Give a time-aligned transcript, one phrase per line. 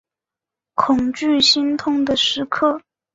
[0.73, 2.81] 恐惧心痛的时刻